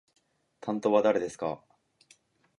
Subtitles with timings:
[0.61, 1.61] 担当は誰ですか？